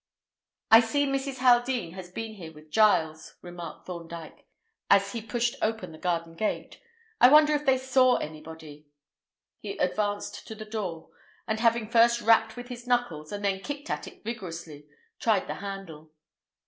[0.71, 1.37] "I see Mrs.
[1.37, 4.47] Haldean has been here with Giles," remarked Thorndyke,
[4.89, 6.81] as he pushed open the garden gate.
[7.19, 8.87] "I wonder if they saw anybody."
[9.59, 11.11] He advanced to the door,
[11.47, 14.87] and having first rapped with his knuckles and then kicked at it vigorously,
[15.19, 16.11] tried the handle.